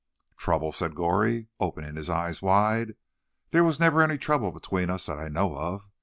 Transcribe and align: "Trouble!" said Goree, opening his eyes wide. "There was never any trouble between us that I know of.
"Trouble!" 0.35 0.71
said 0.71 0.95
Goree, 0.95 1.45
opening 1.59 1.95
his 1.95 2.09
eyes 2.09 2.41
wide. 2.41 2.95
"There 3.51 3.63
was 3.63 3.79
never 3.79 4.01
any 4.01 4.17
trouble 4.17 4.51
between 4.51 4.89
us 4.89 5.05
that 5.05 5.19
I 5.19 5.27
know 5.29 5.55
of. 5.55 5.87